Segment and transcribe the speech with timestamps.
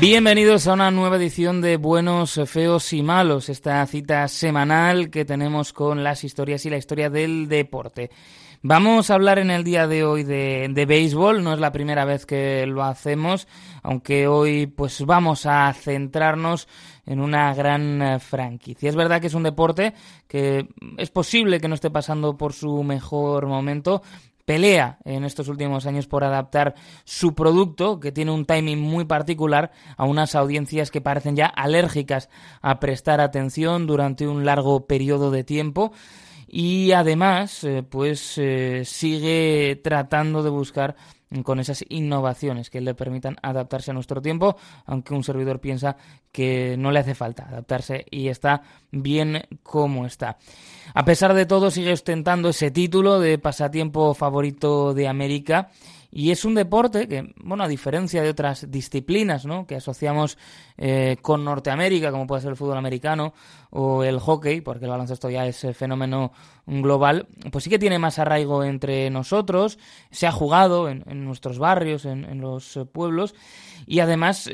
[0.00, 5.74] Bienvenidos a una nueva edición de Buenos, Feos y Malos, esta cita semanal que tenemos
[5.74, 8.10] con las historias y la historia del deporte.
[8.62, 12.06] Vamos a hablar en el día de hoy de, de, béisbol, no es la primera
[12.06, 13.46] vez que lo hacemos,
[13.82, 16.66] aunque hoy pues vamos a centrarnos
[17.04, 18.88] en una gran eh, franquicia.
[18.88, 19.92] Es verdad que es un deporte
[20.26, 24.02] que es posible que no esté pasando por su mejor momento,
[24.44, 26.74] pelea en estos últimos años por adaptar
[27.04, 32.28] su producto, que tiene un timing muy particular, a unas audiencias que parecen ya alérgicas
[32.60, 35.92] a prestar atención durante un largo periodo de tiempo.
[36.52, 40.96] Y además eh, pues eh, sigue tratando de buscar
[41.44, 45.96] con esas innovaciones que le permitan adaptarse a nuestro tiempo, aunque un servidor piensa
[46.32, 50.38] que no le hace falta adaptarse y está bien como está.
[50.94, 55.70] A pesar de todo, sigue ostentando ese título de pasatiempo favorito de América
[56.12, 59.66] y es un deporte que, bueno, a diferencia de otras disciplinas, ¿no?
[59.66, 60.38] Que asociamos
[60.76, 63.32] eh, con Norteamérica, como puede ser el fútbol americano
[63.70, 66.32] o el hockey, porque el baloncesto ya es eh, fenómeno
[66.66, 69.78] global, pues sí que tiene más arraigo entre nosotros,
[70.10, 73.34] se ha jugado en, nuestros barrios, en, los eh, pueblos,
[73.86, 74.48] y además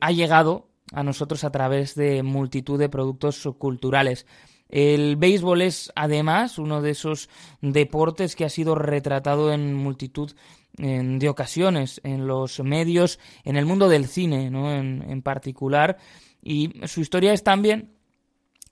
[0.00, 4.26] ha llegado a nosotros a través de multitud de productos culturales.
[4.68, 7.30] El béisbol es además uno de esos
[7.62, 10.32] deportes que ha sido retratado en multitud
[10.78, 14.72] de ocasiones en los medios, en el mundo del cine ¿no?
[14.72, 15.98] en, particular.
[16.42, 17.94] Y su historia es también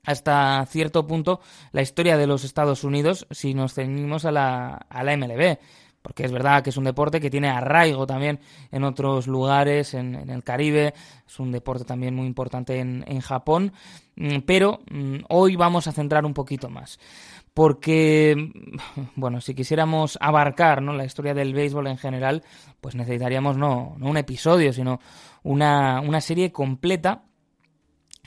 [0.04, 1.40] hasta cierto punto
[1.72, 5.58] la historia de los Estados Unidos si nos ceñimos a la, a la MLB
[6.06, 8.38] porque es verdad que es un deporte que tiene arraigo también
[8.70, 10.94] en otros lugares, en, el Caribe,
[11.26, 13.72] es un deporte también muy importante en, en Japón,
[14.14, 17.00] mm, pero mm, hoy vamos a centrar un poquito más
[17.54, 18.52] porque,
[19.16, 20.92] bueno, si quisiéramos abarcar ¿no?
[20.92, 22.44] la historia del béisbol en general,
[22.80, 25.00] pues necesitaríamos no, no un episodio, sino
[25.42, 27.24] una, una, serie completa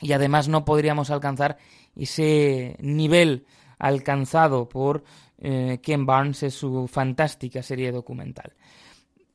[0.02, 1.56] y además no podríamos alcanzar
[1.96, 3.46] ese nivel
[3.78, 5.02] alcanzado por
[5.40, 8.52] eh, Ken Barnes en su fantástica serie documental.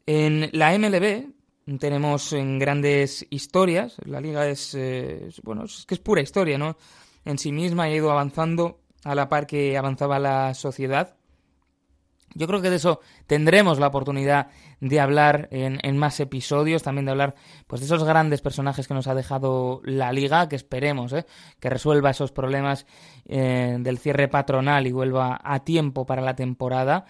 [0.06, 1.34] En la MLB
[1.80, 6.78] tenemos en grandes historias, la liga es, eh, bueno, es que es pura historia, ¿no?
[7.26, 11.15] En sí misma ha ido avanzando a la par que avanzaba la sociedad.
[12.36, 14.48] Yo creo que de eso tendremos la oportunidad
[14.82, 17.36] de hablar en, más episodios, también de hablar
[17.66, 21.26] pues de esos grandes personajes que nos ha dejado la liga, que esperemos ¿eh?
[21.62, 22.86] que resuelva esos problemas
[23.26, 27.06] eh, del cierre patronal y vuelva a tiempo para la temporada.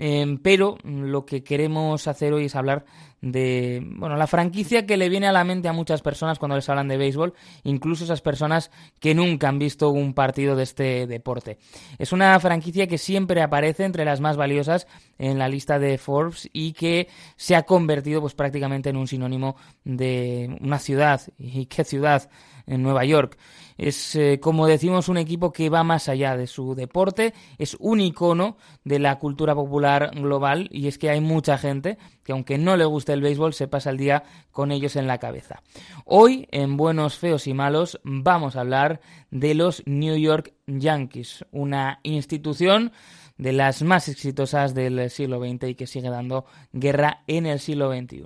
[0.00, 2.84] Em, pero lo que queremos hacer hoy es hablar
[3.20, 6.68] de bueno la franquicia que le viene a la mente a muchas personas cuando les
[6.68, 8.70] hablan de béisbol, incluso esas personas
[9.00, 11.58] que nunca han visto un partido de este deporte.
[11.98, 14.86] Es una franquicia que siempre aparece entre las más valiosas
[15.18, 19.56] en la lista de Forbes y que se ha convertido pues prácticamente en un sinónimo
[19.82, 22.30] de una ciudad y qué ciudad
[22.68, 23.36] en Nueva York.
[23.76, 28.00] Es, eh, como decimos, un equipo que va más allá de su deporte, es un
[28.00, 32.76] icono de la cultura popular global y es que hay mucha gente que aunque no
[32.76, 35.62] le guste el béisbol, se pasa el día con ellos en la cabeza.
[36.04, 39.00] Hoy, en Buenos, Feos y Malos, vamos a hablar
[39.30, 42.92] de los New York Yankees, una institución
[43.36, 47.92] de las más exitosas del siglo XX y que sigue dando guerra en el siglo
[47.92, 48.24] XXI.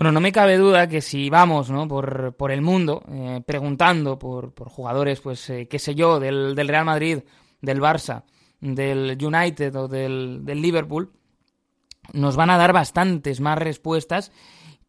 [0.00, 4.70] Bueno, no me cabe duda que si vamos por, el mundo eh, preguntando por, por,
[4.70, 7.18] jugadores, pues eh, qué sé yo, del, del, Real Madrid,
[7.60, 8.22] del Barça,
[8.62, 11.12] del United o del, del Liverpool,
[12.14, 14.32] nos van a dar bastantes más respuestas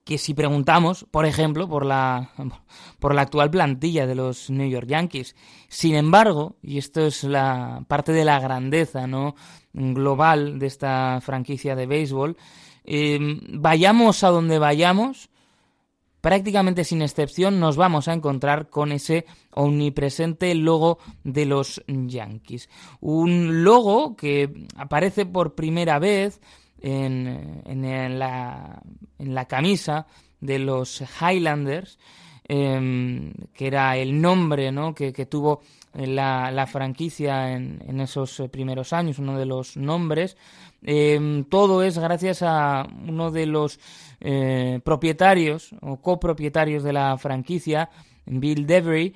[0.05, 2.29] que si preguntamos, por ejemplo, por la,
[2.99, 5.35] por la actual plantilla de los New York Yankees.
[5.67, 9.35] Sin embargo, y esto es la parte de la grandeza ¿no?
[9.73, 12.37] global de esta franquicia de béisbol,
[12.85, 15.29] vayamos a donde vayamos,
[16.21, 22.69] prácticamente sin excepción nos vamos a encontrar con ese omnipresente logo de los Yankees.
[23.01, 26.39] Un logo que aparece por primera vez
[26.79, 28.81] en, en, la,
[29.19, 30.07] en la, camisa
[30.39, 31.99] de los Highlanders,
[32.47, 34.93] em, que era el nombre ¿no?
[34.93, 35.61] que, tuvo
[35.93, 40.37] la, la franquicia en, en, esos primeros años, uno de los nombres.
[40.83, 43.79] Em, todo es gracias a uno de los
[44.19, 47.89] eh, propietarios o copropietarios de la franquicia,
[48.25, 49.15] Bill Devery,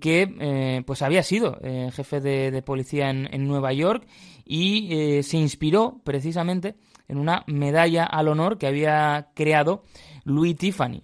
[0.00, 4.06] que eh, pues había sido eh, jefe de, policía en, Nueva York
[4.46, 6.76] y se inspiró precisamente
[7.08, 9.82] en una medalla al honor que había creado
[10.24, 11.02] Louis Tiffany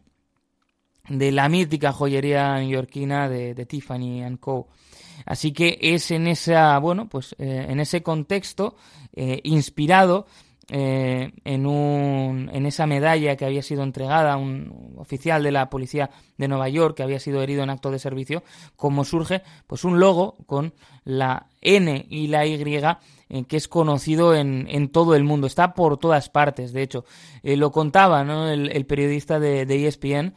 [1.09, 4.69] de la mítica joyería neoyorquina de, de Tiffany Co.
[5.27, 8.77] Así que es en esa, bueno, pues en ese contexto
[9.15, 10.27] inspirado
[10.73, 15.69] eh, en, un, en esa medalla que había sido entregada a un oficial de la
[15.69, 18.45] policía de Nueva York que había sido herido en acto de servicio,
[18.77, 20.73] como surge pues un logo con
[21.03, 25.75] la N y la Y eh, que es conocido en, en, todo el mundo, está
[25.75, 27.05] por todas partes, de hecho.
[27.43, 30.35] Eh, lo contaba el, periodista de, de ESPN,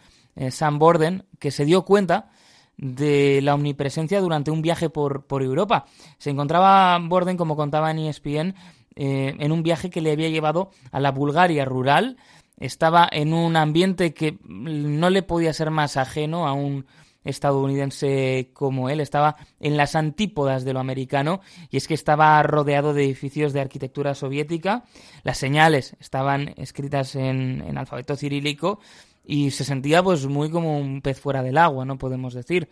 [0.49, 2.31] Sam Borden, que se dio cuenta
[2.77, 5.85] de la omnipresencia durante un viaje por, por Europa.
[6.17, 8.55] Se encontraba Borden, como contaba en ESPN,
[8.95, 12.17] eh, en un viaje que le había llevado a la Bulgaria rural.
[12.59, 16.85] Estaba en un ambiente que no le podía ser más ajeno a un
[17.23, 18.99] estadounidense como él.
[18.99, 21.41] Estaba en las antípodas de lo americano
[21.71, 24.83] y es que estaba rodeado de edificios de arquitectura soviética.
[25.23, 28.79] Las señales estaban escritas en, en alfabeto cirílico
[29.23, 32.69] y se sentía pues muy como un pez fuera del agua, no podemos decir.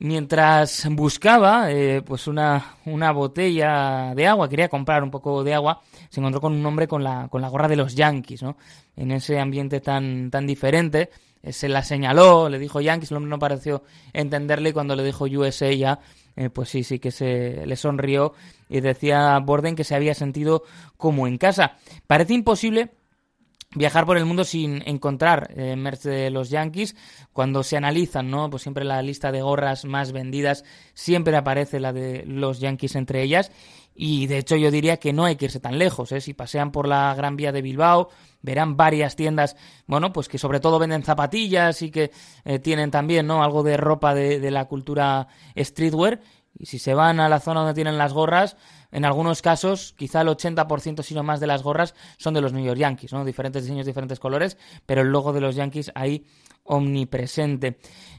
[0.00, 5.82] Mientras buscaba eh, pues una, una, botella de agua, quería comprar un poco de agua,
[6.08, 8.56] se encontró con un hombre con la, con la gorra de los Yankees, ¿no?
[8.96, 11.10] En ese ambiente tan, tan diferente,
[11.42, 13.82] eh, se la señaló, le dijo Yankees, el hombre no pareció
[14.12, 15.98] entenderle y cuando le dijo USA ya,
[16.36, 18.34] eh, pues sí, sí que se le sonrió
[18.68, 20.62] y decía Borden que se había sentido
[20.96, 21.76] como en casa.
[22.06, 22.92] Parece imposible
[23.78, 26.96] viajar por el mundo sin encontrar eh, merch de los Yankees.
[27.32, 28.50] Cuando se analizan, ¿no?
[28.50, 33.22] Pues siempre la lista de gorras más vendidas siempre aparece la de los Yankees entre
[33.22, 33.50] ellas.
[33.94, 36.20] Y de hecho yo diría que no hay que irse tan lejos, ¿eh?
[36.20, 38.10] Si pasean por la Gran Vía de Bilbao,
[38.42, 42.12] verán varias tiendas, bueno, pues que sobre todo venden zapatillas y que
[42.44, 43.42] eh, tienen también, ¿no?
[43.42, 45.26] Algo de ropa de, de la cultura
[45.56, 46.20] streetwear.
[46.56, 48.56] Y si se van a la zona donde tienen las gorras,
[48.90, 52.52] en algunos casos, quizá el 80% si no más de las gorras son de los
[52.52, 53.24] New York Yankees, ¿no?
[53.24, 56.24] Diferentes diseños, diferentes colores, pero el logo de los Yankees ahí
[56.68, 57.78] omnipresente.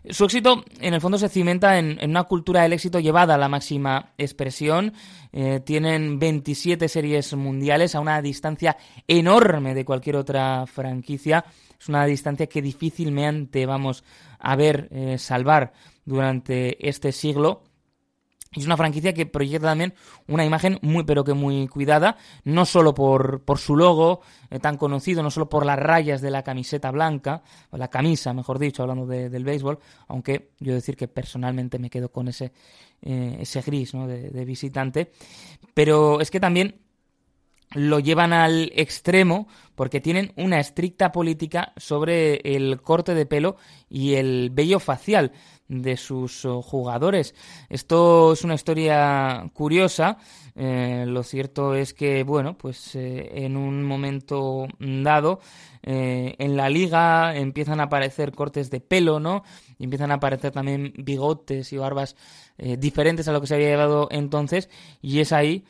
[0.09, 3.47] Su éxito, en el fondo, se cimenta en, una cultura del éxito llevada a la
[3.47, 4.93] máxima expresión.
[5.31, 11.45] Eh, tienen 27 series mundiales a una distancia enorme de cualquier otra franquicia.
[11.79, 14.03] Es una distancia que difícilmente vamos
[14.39, 15.73] a ver eh, salvar
[16.05, 17.63] durante este siglo.
[18.51, 19.94] Es una franquicia que proyecta también
[20.27, 24.75] una imagen muy pero que muy cuidada, no solo por, por su logo eh, tan
[24.75, 28.82] conocido, no solo por las rayas de la camiseta blanca, o la camisa, mejor dicho,
[28.82, 29.77] hablando del béisbol,
[30.08, 32.51] aunque yo decir que personalmente me quedo con ese,
[33.03, 34.08] eh, ese gris ¿no?
[34.08, 35.12] de, de visitante,
[35.75, 36.79] pero es que también
[37.75, 43.58] lo llevan al extremo porque tienen una estricta política sobre el corte de pelo
[43.89, 45.34] y el vello facial
[45.69, 47.33] de sus oh, jugadores.
[47.69, 50.17] Esto es una historia curiosa.
[50.55, 55.39] Eh, lo cierto es que, bueno, pues eh, en un momento dado
[55.83, 59.43] eh, en la liga empiezan a aparecer cortes de pelo, ¿no?
[59.77, 62.17] Y empiezan a aparecer también bigotes y barbas
[62.77, 64.69] diferentes a lo que se había llevado entonces.
[65.01, 65.63] Y es ahí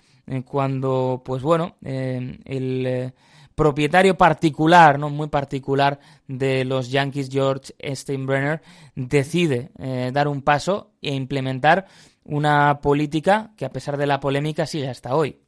[0.46, 3.14] cuando, pues bueno, el
[3.60, 5.10] propietario particular, ¿no?
[5.10, 6.00] muy particular
[6.30, 8.62] de los Yankees, George Steinbrenner,
[8.96, 11.86] decide eh, dar un paso e implementar
[12.24, 15.42] una política que a pesar de la polémica sigue hasta hoy.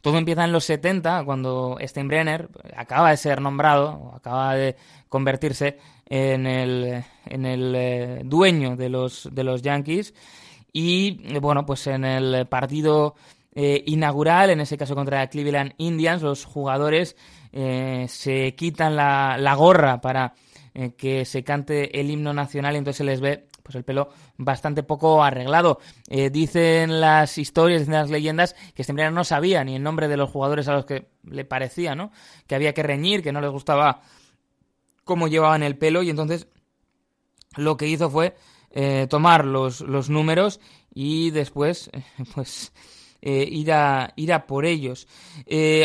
[0.00, 4.74] Todo empieza en los 70, cuando Steinbrenner acaba de ser nombrado, acaba de
[5.08, 10.14] convertirse en el, en el eh, dueño de los, de los Yankees.
[10.72, 13.14] Y bueno, pues en el partido
[13.58, 17.16] eh, inaugural, en ese caso contra Cleveland Indians, los jugadores
[17.52, 20.34] eh, se quitan la, la gorra para
[20.74, 24.10] eh, que se cante el himno nacional y entonces se les ve pues el pelo
[24.36, 25.80] bastante poco arreglado.
[26.08, 30.30] dicen las historias, dicen las leyendas que este no sabía ni el nombre de los
[30.30, 32.12] jugadores a los que le parecía, ¿no?
[32.46, 34.02] Que había que reñir, que no les gustaba
[35.02, 36.46] cómo llevaban el pelo y entonces
[37.56, 38.36] lo que hizo fue
[39.08, 40.60] tomar los, los números
[40.94, 41.90] y después
[42.34, 42.72] pues
[43.22, 45.08] ir, a, ir a por ellos.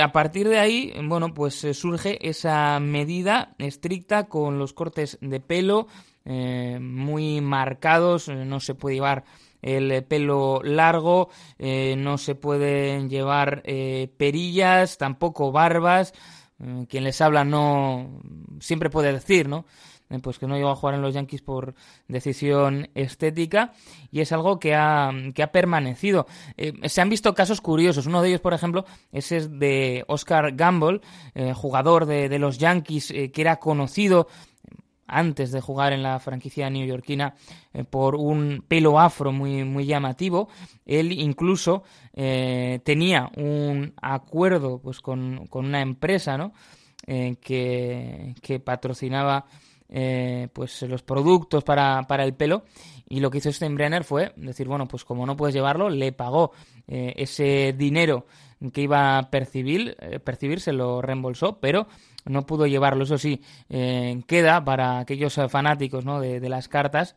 [0.01, 5.87] a partir de ahí, bueno, pues surge esa medida estricta con los cortes de pelo
[6.25, 9.23] muy marcados, no se puede llevar
[9.61, 16.13] el pelo largo, eh, no se pueden llevar eh, perillas, tampoco barbas.
[16.59, 18.21] Eh, quien les habla no
[18.59, 19.65] siempre puede decir, ¿no?
[20.21, 21.75] Pues que no llegó a jugar en los Yankees por
[22.07, 23.73] decisión estética
[24.11, 26.27] y es algo que ha, que ha permanecido.
[26.85, 28.05] se han visto casos curiosos.
[28.07, 31.01] Uno de ellos, por ejemplo, ese es de Oscar Gamble,
[31.53, 34.27] jugador de, de, los Yankees que era conocido
[35.11, 37.35] antes de jugar en la franquicia neoyorquina
[37.73, 40.47] eh, por un pelo afro muy, muy llamativo.
[40.85, 46.53] Él incluso eh, tenía un acuerdo pues, con, una empresa ¿no?
[47.05, 49.45] Eh, que, patrocinaba
[50.53, 52.63] pues, los productos para, para, el pelo.
[53.09, 56.51] Y lo que hizo Steinbrenner fue decir, bueno, pues como no puedes llevarlo, le pagó
[56.87, 58.25] ese dinero
[58.73, 61.87] que iba a percibir, percibir, se lo reembolsó, pero
[62.25, 63.03] no pudo llevarlo.
[63.03, 66.19] Eso sí, eh, queda para aquellos fanáticos ¿no?
[66.19, 67.15] de, las cartas,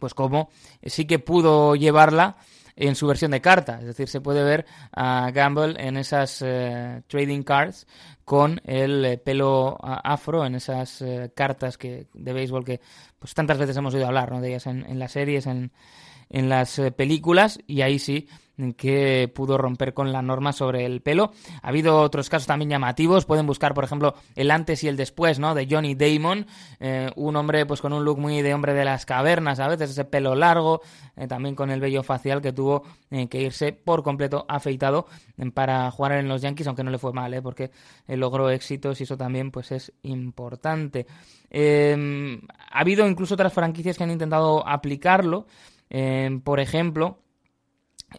[0.00, 0.50] pues como
[0.84, 2.36] sí que pudo llevarla
[2.78, 3.78] en su versión de carta.
[3.80, 7.86] Es decir, se puede ver a Gamble en esas eh, trading cards
[8.24, 11.04] con el eh, pelo afro, en esas
[11.34, 12.80] cartas que, de béisbol que
[13.18, 14.40] pues tantas veces hemos oído hablar ¿no?
[14.40, 15.72] de ellas en, en las series, en,
[16.28, 18.28] en las películas, y ahí sí
[18.76, 21.32] que pudo romper con la norma sobre el pelo.
[21.62, 23.24] Ha habido otros casos también llamativos.
[23.24, 25.54] Pueden buscar, por ejemplo, el antes y el después, ¿no?
[25.54, 26.46] De Johnny Damon,
[26.80, 29.90] eh, un hombre pues con un look muy de hombre de las cavernas, a veces
[29.90, 30.82] ese pelo largo,
[31.16, 35.06] eh, también con el vello facial que tuvo eh, que irse por completo afeitado
[35.54, 37.42] para jugar en los Yankees, aunque no le fue mal, ¿eh?
[37.42, 37.70] Porque
[38.08, 41.06] logró éxitos y eso también pues es importante.
[41.50, 45.46] Em, ha habido incluso otras franquicias que han intentado aplicarlo.
[45.90, 47.18] Em, por ejemplo,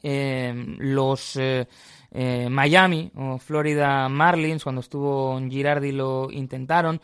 [0.04, 1.68] eh, los eh,
[2.12, 7.02] eh, Miami o Florida Marlins, cuando estuvo en Girardi lo intentaron.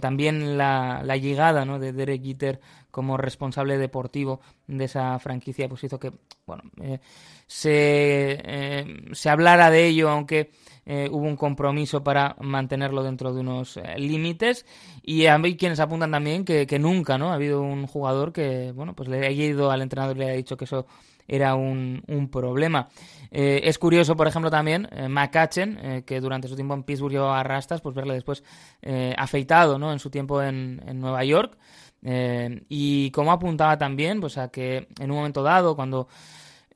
[0.00, 1.78] también la, llegada ¿no?
[1.78, 6.12] de Derek Jeter como responsable deportivo de esa franquicia, pues hizo que
[6.46, 6.62] bueno,
[7.46, 10.50] se, se hablara de ello, aunque
[10.86, 14.64] hubo un compromiso para mantenerlo dentro de unos límites.
[15.02, 17.30] Y hay quienes apuntan también que, que, nunca ¿no?
[17.30, 20.36] ha habido un jugador que bueno, pues le haya ido al entrenador y le haya
[20.36, 20.86] dicho que eso
[21.28, 22.88] era un, un problema.
[23.30, 27.42] Eh, es curioso, por ejemplo, también eh, eh, que durante su tiempo en Pittsburgh llevaba
[27.42, 28.44] rastas, pues verle después
[28.82, 29.92] eh, afeitado ¿no?
[29.92, 31.56] en su tiempo en, en Nueva York.
[32.68, 36.08] y como apuntaba también, pues a que en un momento dado, cuando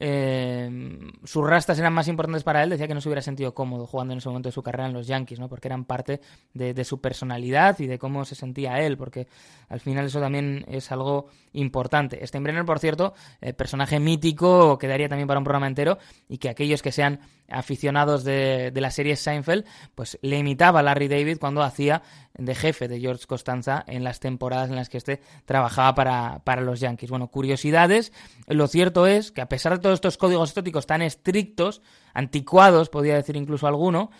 [0.02, 3.86] eh, sus rastas eran más importantes para él, decía que no se hubiera sentido cómodo
[3.86, 5.48] jugando en ese momento de su carrera en los Yankees, ¿no?
[5.48, 6.20] Porque eran parte
[6.54, 9.28] de, su personalidad y de cómo se sentía él, porque
[9.68, 12.26] al final eso también es algo importante.
[12.26, 16.80] Steinbrenner, por cierto, eh, personaje mítico, quedaría también para un programa entero, y que aquellos
[16.80, 19.64] que sean aficionados de, la serie Seinfeld,
[19.94, 22.02] pues le imitaba a Larry David cuando hacía
[22.34, 26.62] de jefe de George Costanza en las temporadas en las que este trabajaba para, para
[26.62, 27.10] los Yankees.
[27.10, 28.12] Bueno, curiosidades,
[28.46, 31.82] lo cierto es que a pesar de todos estos códigos estéticos tan estrictos,
[32.14, 34.10] anticuados, podría decir incluso alguno,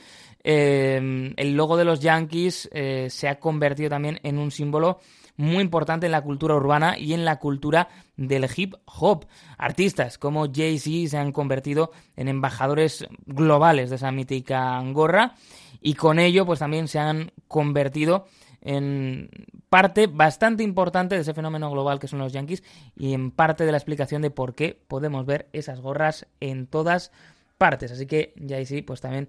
[0.43, 4.99] eh, el logo de los Yankees eh, se ha convertido también en un símbolo
[5.37, 9.27] muy importante en la cultura urbana y en la cultura del hip hop.
[9.57, 15.35] Artistas como Jay-Z se han convertido en embajadores globales de esa mítica angorra
[15.81, 18.27] y con ello pues también se han convertido
[18.61, 19.31] en
[19.71, 22.63] parte bastante importante de ese fenómeno global que son los Yankees
[22.95, 27.13] y en parte de la explicación de por qué podemos ver esas gorras en todas
[27.61, 27.93] partes.
[27.93, 29.29] Así que Jay-Z pues también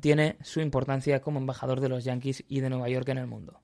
[0.00, 3.58] tiene su importancia como embajador de los Yankees y de Nueva York en el mundo.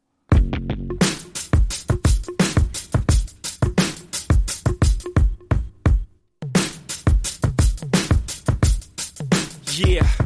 [9.76, 10.25] Yeah.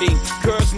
[0.00, 0.16] see.
[0.42, 0.59] Girl,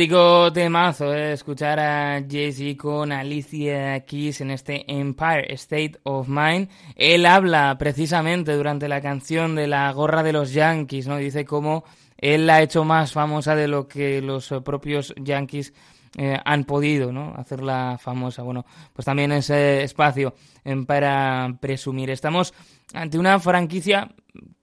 [0.00, 6.70] Auténtico temazo eh, escuchar a Jay-Z con Alicia Keys en este Empire State of Mind.
[6.96, 11.18] Él habla precisamente durante la canción de la gorra de los Yankees, ¿no?
[11.18, 11.84] Dice cómo
[12.16, 15.74] él la ha hecho más famosa de lo que los propios Yankees
[16.16, 18.42] eh, han podido hacerla famosa.
[18.42, 20.34] Bueno, pues también ese espacio
[20.64, 22.08] eh, para presumir.
[22.08, 22.54] Estamos
[22.94, 24.10] ante una franquicia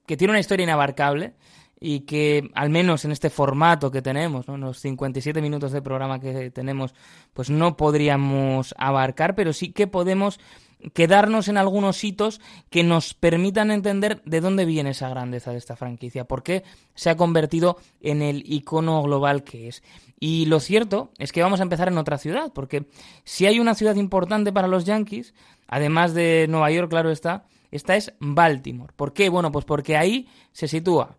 [0.04, 1.34] que tiene una historia inabarcable
[1.80, 6.20] y que al menos en este formato que tenemos, en los 57 minutos de programa
[6.20, 6.94] que tenemos,
[7.32, 10.40] pues no podríamos abarcar, pero sí que podemos
[10.92, 15.76] quedarnos en algunos hitos que nos permitan entender de dónde viene esa grandeza de esta
[15.76, 16.62] franquicia, por qué
[16.94, 19.82] se ha convertido en el icono global que es.
[20.20, 22.86] Y lo cierto es que vamos a empezar en otra ciudad, porque
[23.24, 25.34] si hay una ciudad importante para los Yankees,
[25.66, 28.92] además de Nueva York, claro está, esta es Baltimore.
[28.96, 29.28] ¿Por qué?
[29.28, 31.17] Bueno, pues porque ahí se sitúa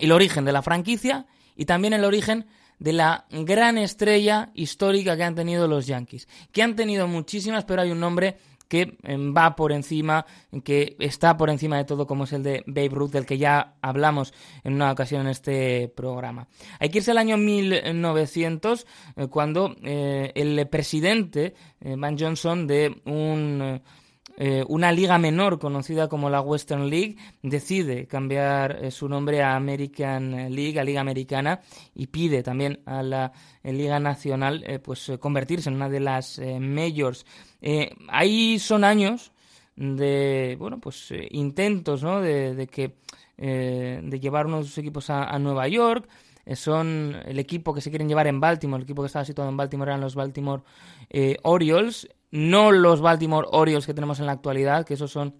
[0.00, 2.46] el origen de la franquicia y también el origen
[2.78, 7.82] de la gran estrella histórica que han tenido los Yankees, que han tenido muchísimas, pero
[7.82, 8.36] hay un nombre
[8.68, 10.26] que em, va por encima,
[10.62, 13.76] que está por encima de todo, como es el de Babe Ruth, del que ya
[13.80, 16.46] hablamos en una ocasión en este programa.
[16.78, 23.00] Hay que irse al año 1900, eh, cuando eh, el presidente, eh, Van Johnson, de
[23.06, 23.80] un
[24.40, 29.56] eh, una liga menor conocida como la Western League decide cambiar eh, su nombre a
[29.56, 31.60] American League, a Liga Americana,
[31.92, 33.32] y pide también a la
[33.64, 37.26] eh, Liga Nacional pues convertirse en una de las majors.
[38.08, 39.32] ahí son años
[39.74, 42.20] de bueno pues intentos ¿no?
[42.20, 42.94] de, que
[43.36, 46.08] de llevar uno de sus equipos a Nueva York
[46.54, 49.56] son el equipo que se quieren llevar en Baltimore, el equipo que estaba situado en
[49.56, 50.62] Baltimore eran los Baltimore
[51.42, 55.34] Orioles, no los Baltimore Orioles que tenemos en la actualidad, que esos son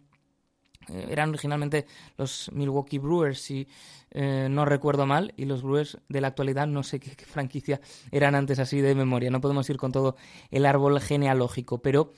[0.88, 3.68] eran originalmente los Milwaukee Brewers, si
[4.14, 7.78] no recuerdo mal, y los Brewers de la actualidad no sé qué, franquicia
[8.10, 9.30] eran antes así de memoria.
[9.30, 10.16] No podemos ir con todo
[10.50, 12.14] el árbol genealógico, pero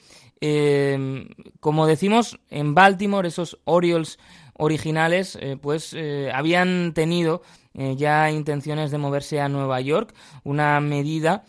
[1.58, 4.20] como decimos, en Baltimore esos Orioles
[4.52, 5.96] originales pues
[6.32, 7.42] habían tenido
[7.74, 11.44] ya intenciones de moverse a Nueva York, una medida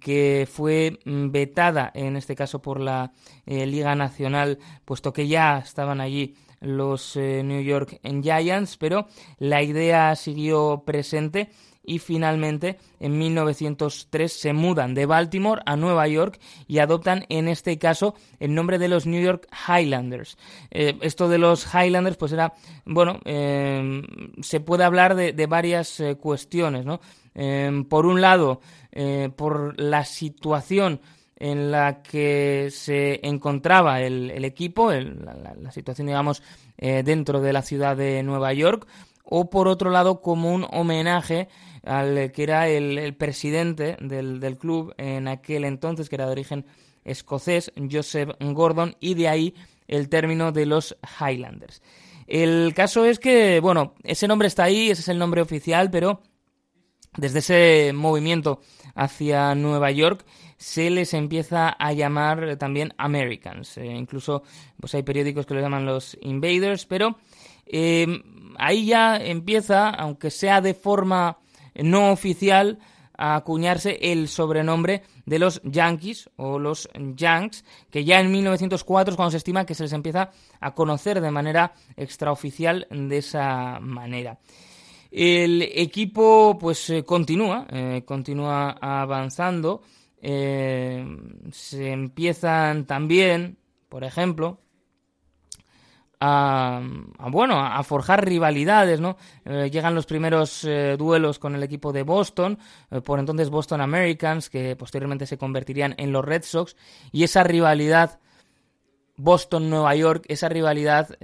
[0.00, 3.12] que fue mm, vetada en este caso por la
[3.46, 9.06] eh, Liga Nacional, puesto que ya estaban allí los eh, New York Giants, pero
[9.38, 11.50] la idea siguió presente
[11.84, 17.78] y finalmente en 1903 se mudan de Baltimore a Nueva York y adoptan en este
[17.78, 20.36] caso el nombre de los New York Highlanders.
[20.70, 22.52] Eh, esto de los Highlanders pues era,
[22.84, 27.00] bueno, se puede hablar de, de varias cuestiones, ¿no?
[27.88, 31.00] Por un lado, eh, por la situación
[31.36, 36.42] en la que se encontraba el, equipo, la, situación, digamos,
[36.76, 38.88] eh, dentro de la ciudad de Nueva York,
[39.22, 41.48] o por otro lado, como un homenaje
[41.84, 46.66] al que era el, presidente del, club en aquel entonces, que era de origen
[47.04, 49.54] escocés, Joseph Gordon, y de ahí
[49.86, 51.82] el término de los Highlanders.
[52.26, 56.20] El caso es que, bueno, ese nombre está ahí, ese es el nombre oficial, pero
[57.18, 58.60] desde ese movimiento
[58.94, 60.24] hacia Nueva York
[60.56, 63.76] se les empieza a llamar también Americans.
[63.76, 64.42] Eh, incluso
[64.80, 67.16] pues hay periódicos que lo llaman los Invaders, pero
[67.66, 68.22] em,
[68.56, 71.38] ahí ya empieza, aunque sea de forma
[71.74, 72.78] no oficial,
[73.16, 79.16] a acuñarse el sobrenombre de los Yankees o los Yanks, que ya en 1904 es
[79.16, 84.38] cuando se estima que se les empieza a conocer de manera extraoficial de esa manera.
[85.10, 89.82] El equipo pues eh, continúa, eh, continúa avanzando.
[90.20, 91.04] Eh,
[91.50, 94.60] se empiezan también, por ejemplo,
[96.20, 96.82] a,
[97.30, 100.66] bueno a forjar rivalidades no llegan los primeros
[100.98, 102.58] duelos con el equipo de Boston
[103.04, 106.74] por entonces Boston Americans que posteriormente se convertirían en los Red Sox
[107.12, 108.18] y esa rivalidad
[109.16, 111.16] Boston Nueva York esa rivalidad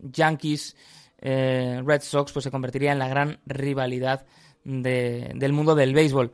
[0.00, 0.76] Yankees
[1.22, 4.26] eh, Red Sox pues se convertiría en la gran rivalidad
[4.64, 6.32] del mundo del béisbol.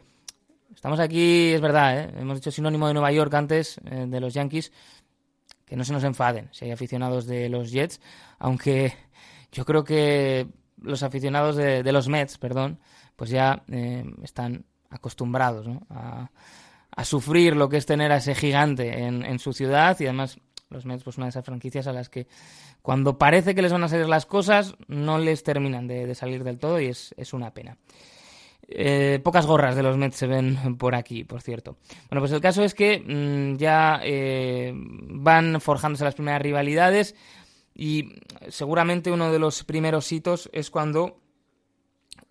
[0.74, 2.12] Estamos aquí, es verdad, ¿eh?
[2.18, 4.72] hemos dicho sinónimo de Nueva York antes, eh, de los Yankees,
[5.64, 8.00] que no se nos enfaden si hay aficionados de los Jets,
[8.38, 8.94] aunque
[9.52, 10.46] yo creo que
[10.80, 12.78] los aficionados de, los Mets, perdón,
[13.16, 13.64] pues ya
[14.22, 16.30] están acostumbrados a,
[17.04, 20.38] sufrir lo que es tener a ese gigante en su ciudad y además
[20.70, 22.26] los Mets, pues una de esas franquicias a las que
[22.82, 26.58] cuando parece que les van a salir las cosas, no les terminan de, salir del
[26.58, 27.76] todo y es, una pena.
[28.70, 31.76] Eh, pocas gorras de los Mets se ven por aquí, por cierto.
[32.10, 37.14] Bueno, pues el caso es que mm, ya eh, van forjándose las primeras rivalidades
[37.74, 38.16] y
[38.48, 41.20] seguramente uno de los primeros hitos es cuando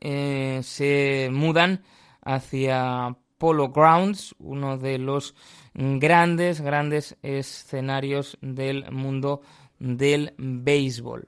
[0.02, 1.84] eh, se mudan
[2.21, 5.36] hacia Polo Grounds, uno de los
[5.77, 9.41] grandes, grandes escenarios del mundo
[9.77, 11.27] del béisbol.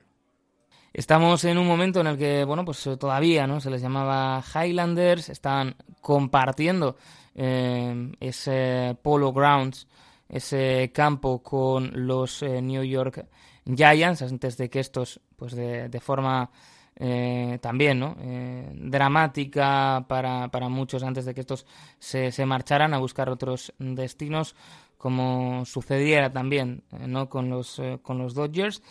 [0.92, 3.62] Estamos en un momento en el que, bueno, pues eh, todavía, ¿no?
[3.62, 6.98] Se les llamaba Highlanders, están compartiendo
[7.36, 9.88] eh, ese Polo Grounds,
[10.28, 13.28] ese campo con los eh, New York
[13.66, 16.50] Giants, antes de que estos, pues de, de forma
[17.62, 18.18] también, ¿no?
[18.76, 21.66] dramática para, para, muchos, antes de que estos
[21.98, 24.56] se, se marcharan a buscar otros destinos,
[25.00, 27.30] como sucediera también eh, ¿no?
[27.30, 28.84] con, los, eh, con los Dodgers.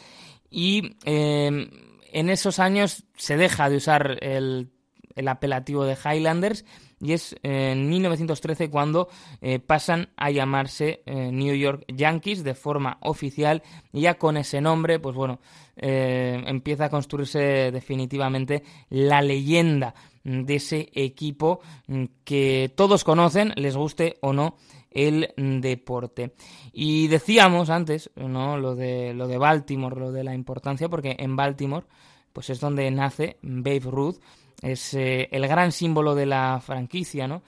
[0.50, 4.70] Y en esos años se deja de usar el,
[5.18, 6.64] el apelativo de Highlanders
[7.00, 9.08] y es en 1913 cuando
[9.40, 14.98] eh, pasan a llamarse New York Yankees de forma oficial y ya con ese nombre
[14.98, 15.38] pues bueno
[15.76, 24.18] empieza a construirse definitivamente la leyenda de ese equipo mm, que todos conocen les guste
[24.20, 24.56] o no
[24.90, 26.32] el deporte.
[26.72, 28.56] Y decíamos antes, ¿no?
[28.56, 31.86] Lo de, lo de Baltimore, lo de la importancia, porque en Baltimore,
[32.32, 34.16] pues es donde nace Babe Ruth,
[34.62, 37.42] es eh, el gran símbolo de la franquicia, ¿no?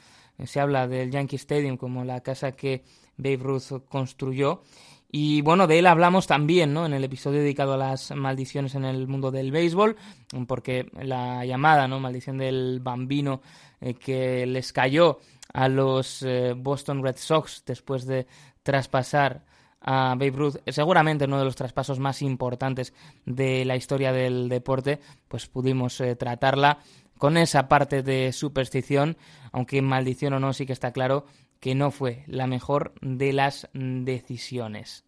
[0.45, 2.83] Se habla del Yankee Stadium como la casa que
[3.17, 4.63] Babe Ruth construyó.
[5.13, 6.87] Y bueno, de él hablamos también, ¿no?
[6.87, 9.97] En el episodio dedicado a las maldiciones en el mundo del béisbol,
[10.47, 11.99] porque la llamada, ¿no?
[11.99, 13.43] Maldición del bambino
[13.81, 15.19] eh, que les cayó
[15.53, 18.29] a los eh, Boston Red Sox después de
[18.63, 19.45] traspasar
[19.81, 22.93] a Babe Ruth, seguramente uno de los traspasos más importantes
[23.25, 26.81] de la historia del deporte, pues pudimos tratarla
[27.21, 29.19] con esa parte de superstición,
[29.53, 31.27] aunque maldición o no, sí que está claro
[31.61, 35.05] que no fue la mejor de las decisiones.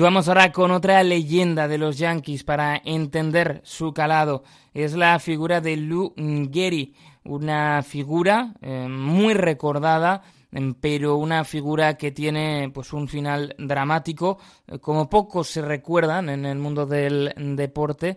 [0.00, 4.44] Y vamos ahora con otra leyenda de los Yankees para entender su calado.
[4.72, 6.14] Es la figura de Lou
[6.50, 13.54] Gehrig, una figura eh, muy recordada, em, pero una figura que tiene pues un final
[13.58, 18.16] dramático, eh, como pocos se recuerdan en el mundo del deporte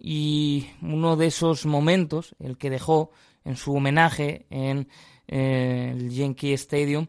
[0.00, 3.10] y uno de esos momentos, el que dejó
[3.44, 4.88] en su homenaje en
[5.26, 7.06] eh, el Yankee Stadium,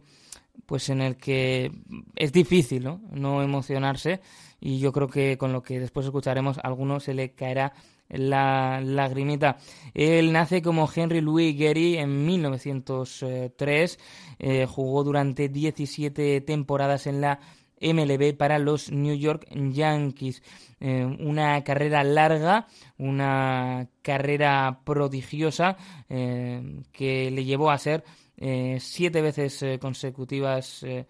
[0.70, 1.72] pues en el que
[2.16, 3.42] es difícil ¿no?
[3.42, 4.22] emocionarse
[4.62, 7.74] y yo creo que con lo que después escucharemos a alguno se le caerá
[8.08, 9.58] la lagrimita.
[9.96, 14.00] Él nace como Henry Louis Gehry en 1903,
[14.38, 17.40] eh, jugó durante 17 temporadas en la
[17.82, 20.44] MLB para los New York Yankees.
[20.80, 22.68] Eh, una carrera larga,
[23.00, 25.78] una carrera prodigiosa
[26.10, 28.04] eh, que le llevó a ser
[28.42, 31.06] eh, siete veces eh, consecutivas eh,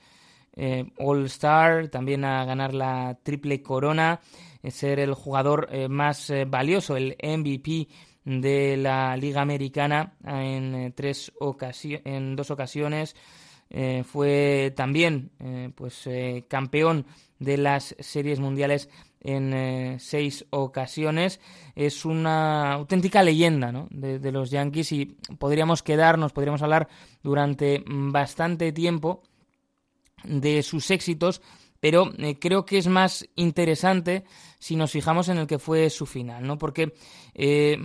[0.98, 4.20] All Star, también a ganar la triple corona,
[4.68, 7.88] ser el jugador más valioso, el MVP
[8.26, 11.32] de la Liga Americana en tres
[12.04, 13.16] en dos ocasiones.
[14.04, 15.32] fue también
[15.76, 16.10] pues
[16.50, 17.06] campeón
[17.38, 18.90] de las series mundiales
[19.22, 21.40] en eh, seis ocasiones.
[21.76, 23.88] Es una auténtica leyenda ¿no?
[23.92, 25.06] de, los Yankees y
[25.38, 26.88] podríamos quedarnos, podríamos hablar
[27.24, 29.24] durante bastante tiempo
[30.24, 31.42] de sus éxitos,
[31.80, 34.26] pero eh, creo que es más interesante
[34.60, 36.58] si nos fijamos en el que fue su final, ¿no?
[36.58, 36.94] Porque
[37.34, 37.78] eh,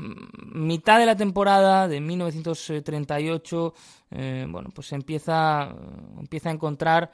[0.52, 3.74] mitad de la temporada de 1938,
[4.48, 5.74] bueno, pues empieza,
[6.18, 7.10] empieza a encontrar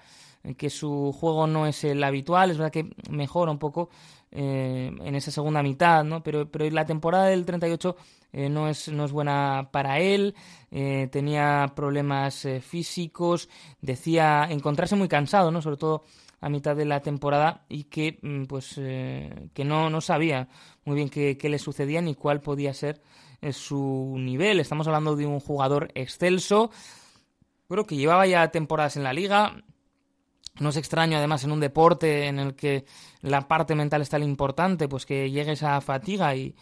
[0.56, 3.90] que su juego no es el habitual, es verdad que mejora un poco
[4.32, 6.22] eh, en esa segunda mitad, ¿no?
[6.22, 7.96] Pero, pero la temporada del 38
[8.32, 10.36] eh, no, es, no es buena para él,
[10.70, 13.48] eh, tenía problemas físicos,
[13.80, 15.60] decía encontrarse muy cansado, ¿no?
[15.60, 16.04] Sobre todo
[16.40, 20.48] a mitad de la temporada y que mm, pues que no, no sabía
[20.84, 23.02] muy bien qué, qué le sucedía ni cuál podía ser
[23.52, 24.60] su nivel.
[24.60, 26.70] Estamos hablando de un jugador excelso,
[27.68, 29.64] creo que llevaba ya temporadas en la liga,
[30.58, 32.84] no es extraño, además, en un deporte en el que
[33.22, 36.54] la parte mental está lo importante, pues que llegue esa fatiga y,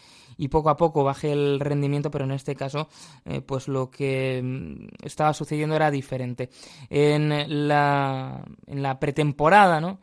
[0.50, 2.88] poco a poco baje el rendimiento, pero en este caso,
[3.24, 6.50] eh, pues lo que mm, estaba sucediendo era diferente.
[6.88, 9.98] En la, en la pretemporada, ¿no?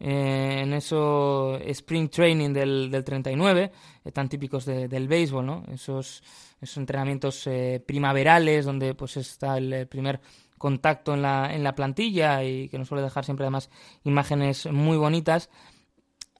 [0.00, 3.72] Eh, en eso spring training del, del 39,
[4.04, 5.64] eh, tan típicos del béisbol, ¿no?
[5.72, 6.22] Esos,
[6.60, 7.48] esos entrenamientos
[7.86, 10.20] primaverales donde pues está el primer
[10.58, 13.70] contacto en la, en la plantilla y que nos suele dejar siempre además
[14.04, 15.50] imágenes muy bonitas,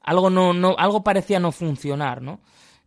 [0.02, 2.40] algo, no, no, algo parecía no funcionar, ¿no?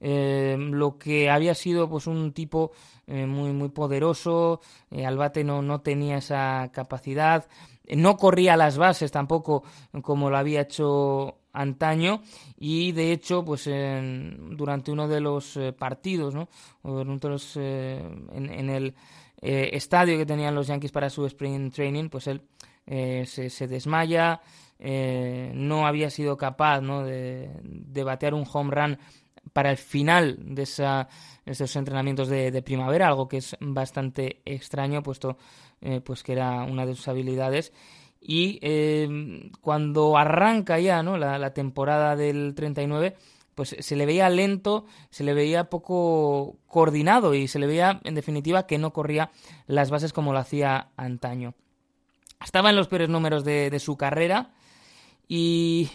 [0.04, 2.72] Eh, lo que había sido pues un tipo
[3.06, 7.48] eh, muy muy poderoso eh, al bate no, no tenía esa capacidad
[7.88, 9.64] no corría las bases tampoco
[10.02, 12.24] como lo había hecho antaño
[12.58, 16.50] y de hecho pues durante uno de los partidos no
[16.84, 18.96] en, el
[19.42, 22.42] eh, estadio que tenían los Yankees para su sprint training, pues él
[22.86, 24.42] eh, se, desmaya,
[24.78, 29.00] eh, no había sido capaz de, batear un home run
[29.52, 31.08] para el final de esa,
[31.44, 35.38] esos entrenamientos de, primavera, algo que es bastante extraño, puesto
[36.04, 37.74] pues que era una de sus habilidades.
[38.22, 38.60] Y
[39.62, 41.18] cuando arranca ya ¿no?
[41.18, 43.16] la temporada del 39,
[43.62, 48.16] pues se le veía lento, se le veía poco coordinado y se le veía, en
[48.16, 49.30] definitiva, que no corría
[49.68, 51.54] las bases como lo hacía antaño.
[52.44, 54.56] Estaba en los peores números de, su carrera
[55.28, 55.92] y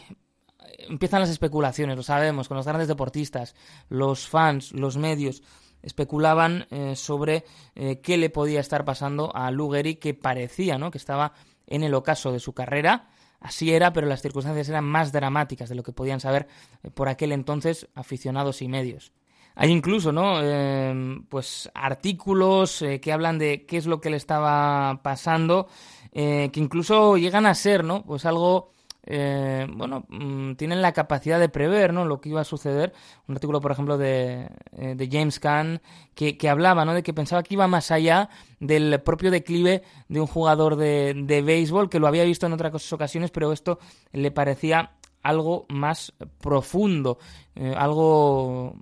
[0.78, 3.56] empiezan las especulaciones, lo sabemos, con los grandes deportistas,
[3.88, 5.42] los fans, los medios
[5.82, 10.92] especulaban eh, sobre eh, qué le podía estar pasando a Lugeri, que parecía ¿no?
[10.92, 11.32] que estaba
[11.66, 13.08] en el ocaso de su carrera
[13.40, 16.46] Así era, pero las circunstancias eran más dramáticas de lo que podían saber
[16.82, 19.12] eh, por aquel entonces aficionados y medios.
[19.54, 20.42] Hay incluso, ¿no?
[20.42, 25.68] Em, pues artículos eh, que hablan de qué es lo que le estaba pasando,
[26.12, 28.04] eh, que incluso llegan a ser, ¿no?
[28.04, 28.70] Pues algo
[29.06, 32.04] eh, bueno, mm, tienen la capacidad de prever ¿no?
[32.04, 32.92] lo que iba a suceder.
[33.28, 35.80] Un artículo, por ejemplo, de, eh, de James Kahn,
[36.14, 36.92] que, que, hablaba ¿no?
[36.92, 41.42] de que pensaba que iba más allá del propio declive de un jugador de, de
[41.42, 43.78] béisbol, que lo había visto en otras ocasiones, pero esto
[44.12, 44.90] le parecía
[45.22, 47.18] algo más profundo,
[47.54, 48.76] eh, algo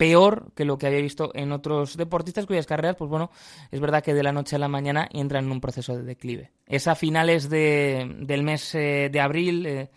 [0.00, 3.30] peor que lo que había visto en otros deportistas cuyas carreras, pues bueno,
[3.70, 6.52] es verdad que de la noche a la mañana entran en un proceso de declive.
[6.66, 9.90] Es a finales de, del mes eh, de abril eh,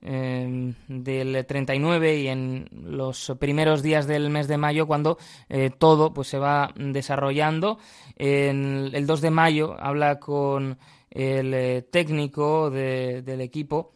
[0.00, 5.18] em, del 39 y en los primeros días del mes de mayo cuando
[5.50, 7.78] eh, todo pues se va desarrollando.
[8.16, 10.78] En el 2 de mayo habla con
[11.10, 13.92] el técnico del equipo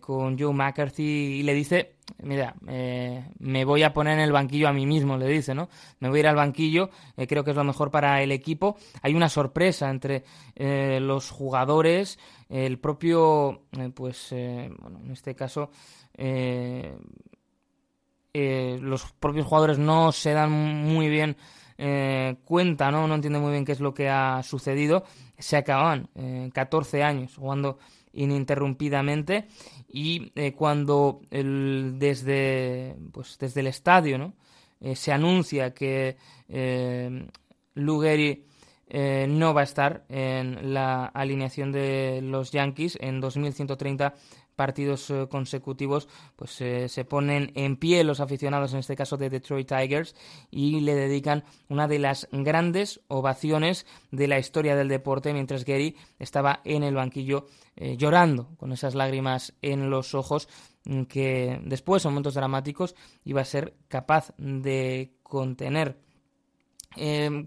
[0.00, 4.68] con Joe McCarthy y le dice, mira, eh, me voy a poner en el banquillo
[4.68, 5.68] a mí mismo, le dice, ¿no?
[6.00, 8.76] Me voy a ir al banquillo, eh, creo que es lo mejor para el equipo.
[9.02, 10.24] Hay una sorpresa entre
[11.00, 13.62] los jugadores, el propio,
[13.94, 15.70] pues, bueno, en este caso,
[18.34, 21.36] los propios jugadores no se dan muy bien
[22.44, 23.08] cuenta, ¿no?
[23.08, 25.04] No entienden muy bien qué es lo que ha sucedido.
[25.38, 26.08] Se acaban
[26.52, 27.78] 14 años jugando
[28.12, 29.46] ininterrumpidamente
[29.88, 34.34] y eh, cuando el, desde, pues, desde el estadio ¿no?
[34.80, 36.16] Eh, se anuncia que
[36.48, 37.28] eh,
[37.74, 38.44] Lugeri
[38.88, 44.14] eh, no va a estar en la alineación de los Yankees en 2130
[44.54, 49.30] partidos eh, consecutivos, pues eh, se ponen en pie los aficionados, en este caso de
[49.30, 50.14] Detroit Tigers,
[50.50, 55.96] y le dedican una de las grandes ovaciones de la historia del deporte, mientras Gary
[56.18, 60.48] estaba en el banquillo llorando, con esas lágrimas en los ojos,
[60.84, 65.96] mm, que después, en momentos dramáticos, iba a ser capaz de contener.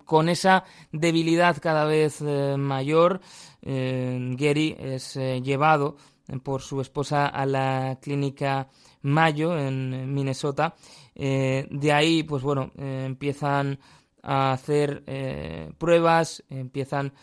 [0.05, 3.21] Con esa debilidad cada vez mayor,
[3.61, 5.97] Gary es llevado
[6.43, 8.67] por su esposa a la clínica
[9.01, 10.75] Mayo en Minnesota.
[11.13, 13.79] Eh, de ahí, pues bueno, eh, empiezan
[14.23, 17.13] a hacer eh, pruebas, empiezan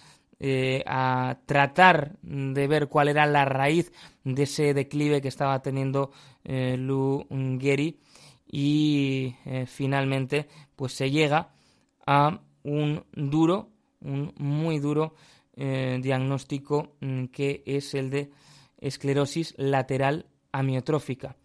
[0.87, 3.93] a tratar de ver cuál era la raíz
[4.25, 6.11] de ese declive que estaba teniendo
[6.43, 7.25] Lou
[7.61, 8.01] Gehry
[8.51, 9.37] y
[9.69, 11.53] finalmente pues se llega
[12.07, 15.15] a un duro, un muy duro
[15.55, 18.31] diagnóstico mm, que es el de
[18.79, 21.37] esclerosis lateral amiotrófica.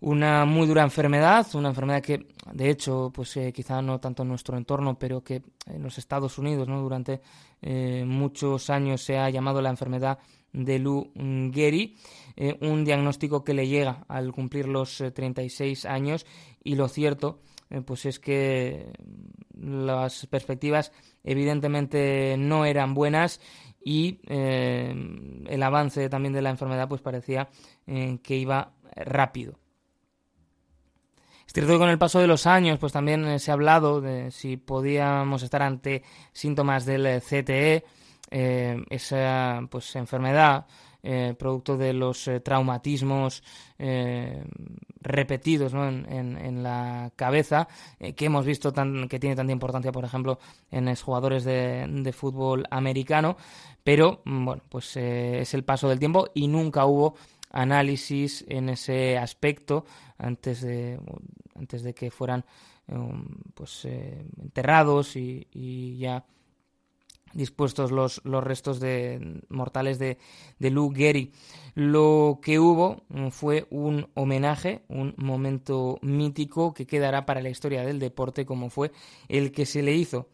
[0.00, 4.28] Una muy dura enfermedad, una enfermedad que, de hecho, pues eh, quizá no tanto en
[4.28, 6.82] nuestro entorno, pero que en los Estados Unidos, ¿no?
[6.82, 7.22] durante
[7.62, 10.18] eh, muchos años se ha llamado la enfermedad
[10.52, 11.96] de Lou Gehry,
[12.36, 16.26] eh, un diagnóstico que le llega al cumplir los 36 años
[16.62, 17.40] y lo cierto
[17.84, 18.92] pues es que
[19.58, 20.92] las perspectivas
[21.24, 23.40] evidentemente no eran buenas
[23.84, 24.94] y eh,
[25.46, 27.48] el avance también de la enfermedad pues parecía
[27.86, 29.58] eh, que iba rápido.
[31.46, 34.00] Es cierto que con el paso de los años pues también eh, se ha hablado
[34.00, 36.02] de si podíamos estar ante
[36.32, 37.84] síntomas del CTE,
[38.28, 40.66] esa pues enfermedad
[41.38, 43.42] producto de los traumatismos
[45.06, 47.68] repetidos en, la cabeza,
[48.00, 50.40] eh, que hemos visto tan, que tiene tanta importancia, por ejemplo,
[50.70, 53.36] en los jugadores de, fútbol americano,
[53.84, 57.14] pero mm, bueno, pues eh, es el paso del tiempo y nunca hubo
[57.52, 59.84] análisis en ese aspecto
[60.18, 60.98] antes de,
[61.54, 62.44] antes de que fueran
[63.54, 66.24] pues eh, enterrados y, y ya
[67.32, 70.18] dispuestos los, los restos de, mortales de,
[70.58, 71.32] de Lou Gehry.
[71.74, 77.84] Lo que hubo mm, fue un homenaje, un momento mítico que quedará para la historia
[77.84, 78.92] del deporte como fue
[79.28, 80.28] el que se le hizo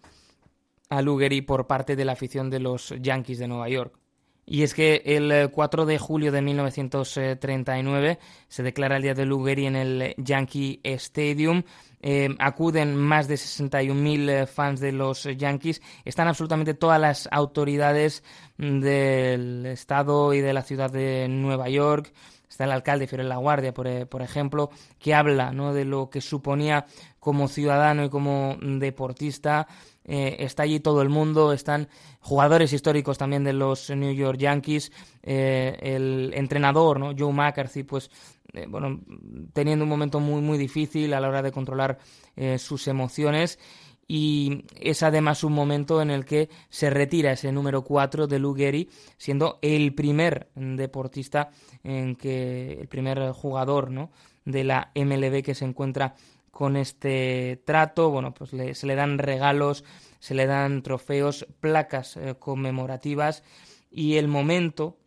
[0.89, 3.99] a Lou Gehry por parte de la afición de los Yankees de Nueva York.
[4.45, 8.19] Y es que el 4 de julio de 1939
[8.49, 11.63] se declara el Día de Lou Gehry en el Yankee Stadium
[12.05, 15.81] eh, acuden más de 61.000 eh, fans de los Yankees.
[16.05, 18.25] Están absolutamente todas las autoridades
[18.59, 22.13] del estado y de la ciudad de Nueva York.
[22.49, 25.73] Está el alcalde Fiorella La Guardia, por, eh, por, ejemplo, que habla ¿no?
[25.73, 26.87] de lo que suponía
[27.21, 29.69] como ciudadano y como deportista.
[30.05, 31.89] está allí todo el mundo, están
[32.19, 34.91] jugadores históricos también de los New York Yankees,
[35.23, 37.15] el entrenador, ¿no?
[37.17, 38.11] Joe McCarthy, pues
[38.53, 39.01] eh, bueno,
[39.53, 41.99] teniendo un momento muy, muy difícil a la hora de controlar
[42.37, 43.59] eh, sus emociones.
[44.07, 48.55] Y es además un momento en el que se retira ese número 4 de Lou
[48.55, 51.51] Gehry, siendo el primer deportista
[51.83, 54.11] en que el primer jugador ¿no?
[54.45, 56.15] de la MLB que se encuentra
[56.51, 59.85] con este trato, bueno, pues se le dan regalos,
[60.19, 63.43] se le dan trofeos, placas eh, conmemorativas.
[63.91, 64.99] Y el momento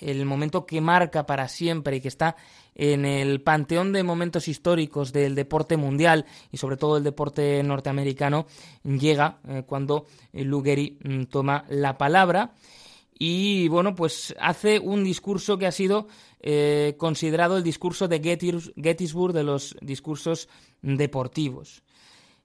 [0.00, 2.36] el momento que marca para siempre y que está
[2.74, 8.46] en el panteón de momentos históricos del deporte mundial y sobre todo el deporte norteamericano,
[8.84, 12.52] llega eh, cuando Lugeri mm, toma la palabra
[13.18, 16.06] y bueno, pues hace un discurso que ha sido
[16.40, 20.48] eh, considerado el discurso de Gettysburg de los discursos
[20.82, 21.82] deportivos.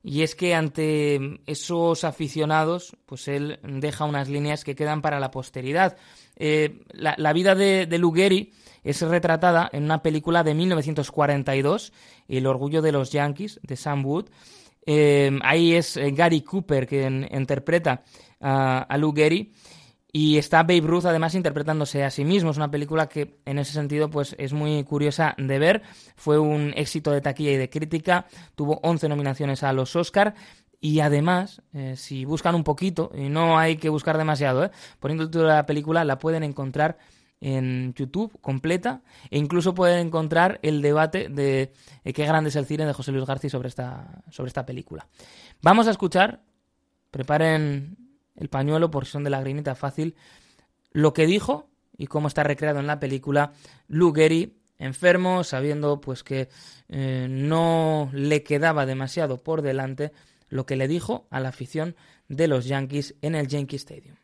[0.04, 5.32] Y es que ante esos aficionados, pues él deja unas líneas que quedan para la
[5.32, 5.96] posteridad.
[6.36, 8.14] Eh, la, vida de, de Lou
[8.84, 11.94] es retratada en una película de 1942,
[12.28, 14.26] El orgullo de los Yankees, de Sam Wood.
[14.86, 18.04] Eh, ahí es eh, Gary Cooper quien interpreta
[18.42, 19.54] a, a Lou Gehry.
[20.16, 22.52] Y está Babe Ruth además interpretándose a sí mismo.
[22.52, 25.82] Es una película que en ese sentido pues es muy curiosa de ver.
[26.16, 28.28] Fue un éxito de taquilla y de crítica.
[28.54, 30.36] Tuvo 11 nominaciones a los Oscar.
[30.80, 34.72] Y además, eh, si buscan un poquito, y no hay que buscar demasiado, ¿eh?
[35.00, 37.00] poniendo el título de la película, la pueden encontrar
[37.40, 39.02] en YouTube completa
[39.32, 43.12] e incluso pueden encontrar el debate de eh, qué grande es el cine de José
[43.12, 45.08] Luis García sobre esta, sobre esta película.
[45.62, 46.42] Vamos a escuchar,
[47.12, 48.03] preparen
[48.36, 50.16] el pañuelo por si son de lagrimita fácil,
[50.92, 53.54] lo que dijo y cómo está recreado en la película
[53.88, 56.50] Lou Gehrig, enfermo, sabiendo pues que
[56.90, 60.12] eh, no le quedaba demasiado por delante
[60.50, 61.96] lo que le dijo a la afición
[62.28, 64.16] de los Yankees en el Yankee Stadium.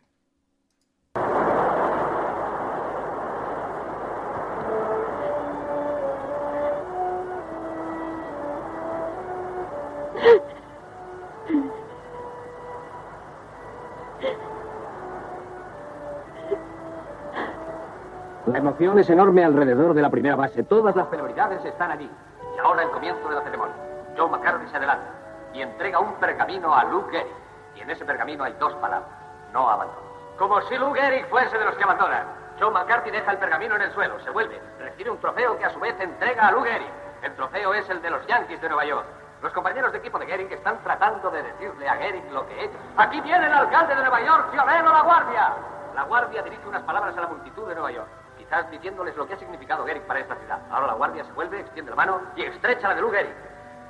[18.79, 20.63] Es enorme alrededor de la primera base.
[20.63, 22.09] Todas las celebridades están allí.
[22.55, 23.75] Y ahora el comienzo de la ceremonia.
[24.17, 25.05] Joe McCarthy se adelanta
[25.53, 27.35] y entrega un pergamino a Luke Gehrig.
[27.75, 29.11] Y en ese pergamino hay dos palabras.
[29.51, 29.99] No abandono.
[30.37, 32.25] Como si Luke Gehrig fuese de los que abandonan.
[32.57, 35.69] Joe McCarthy deja el pergamino en el suelo, se vuelve, recibe un trofeo que a
[35.71, 36.91] su vez entrega a Luke Gehrig.
[37.21, 39.05] El trofeo es el de los Yankees de Nueva York.
[39.41, 42.71] Los compañeros de equipo de Gehrig están tratando de decirle a Gehrig lo que es.
[42.95, 45.53] Aquí viene el alcalde de Nueva York, Fiorello La Guardia.
[45.95, 48.07] La Guardia dirige unas palabras a la multitud de Nueva York
[48.49, 50.59] quizás diciéndoles lo que ha significado Gehrig para esta ciudad.
[50.71, 53.35] Ahora la guardia se vuelve, extiende la mano y estrecha la de Lou Gehrig,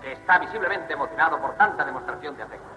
[0.02, 2.68] que está visiblemente emocionado por tanta demostración de afecto.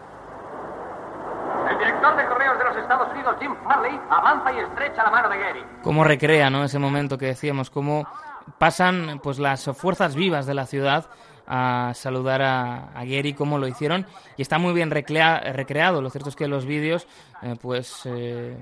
[1.69, 5.29] El director de correos de los Estados Unidos, Jim Farley, avanza y estrecha la mano
[5.29, 5.67] de Gehrig.
[5.83, 6.63] Cómo recrea, ¿no?
[6.63, 8.07] Ese momento que decíamos, cómo
[8.59, 11.07] pasan pues las fuerzas vivas de la ciudad
[11.55, 14.07] a saludar a, a Gary como lo hicieron
[14.39, 16.01] y está muy bien recreado.
[16.01, 17.07] Lo cierto es que los vídeos
[17.43, 18.57] eh, pues eh,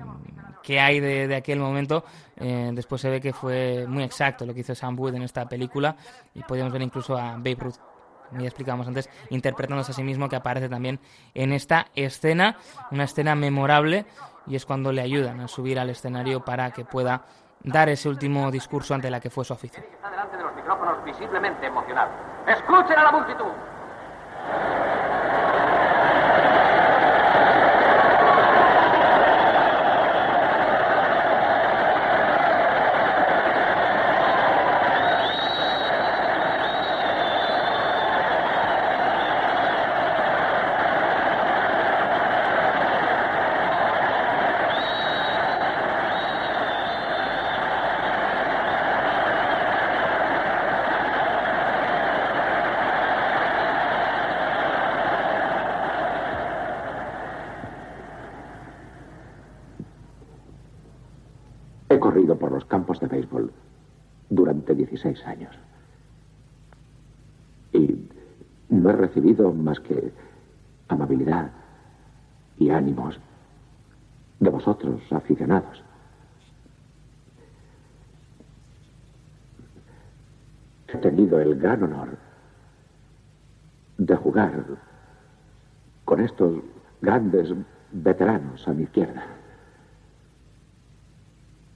[0.61, 2.03] que hay de, aquel momento
[2.35, 5.47] eh, después se ve que fue muy exacto lo que hizo Sam Wood en esta
[5.47, 5.95] película
[6.35, 7.75] y podemos ver incluso a Babe Ruth
[8.37, 11.01] ya explicábamos antes, interpretándose a sí mismo, que aparece también
[11.33, 12.55] en esta escena,
[12.89, 14.05] una escena memorable,
[14.47, 17.25] y es cuando le ayudan a subir al escenario para que pueda
[17.63, 19.85] dar ese último discurso ante la que fue su afición.
[19.93, 22.09] Está delante de los micrófonos visiblemente emocionado.
[22.47, 23.51] ¡Escuchen a la multitud!
[65.25, 65.55] Años.
[67.73, 68.07] Y
[68.69, 70.11] no he recibido más que
[70.87, 71.51] amabilidad
[72.57, 73.19] y ánimos
[74.39, 75.83] de vosotros, aficionados.
[80.87, 82.17] He tenido el gran honor
[83.97, 84.65] de jugar
[86.05, 86.55] con estos
[87.01, 87.53] grandes
[87.91, 89.40] veteranos a mi izquierda.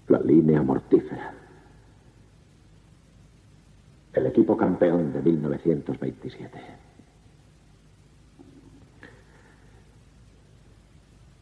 [0.07, 1.33] La línea mortífera
[4.15, 6.61] el equipo campeón de 1927.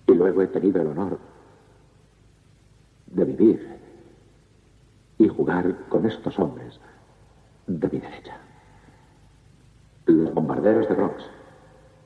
[0.08, 1.20] Y luego he tenido el honor
[3.08, 3.78] de vivir
[5.20, 6.80] y jugar con estos hombres
[7.68, 8.38] de mi derecha.
[10.08, 11.24] Los bombarderos de Bronx,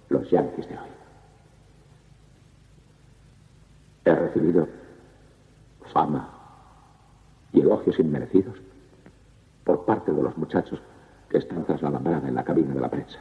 [0.10, 0.90] los yanquis de hoy.
[4.06, 4.68] He recibido
[5.94, 6.37] fama
[7.58, 8.56] y elogios inmerecidos
[9.64, 10.80] por parte de los muchachos
[11.30, 13.20] que están tras la alambrada en la cabina de la prensa.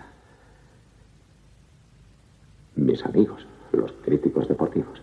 [2.75, 5.01] Mis amigos, los críticos deportivos.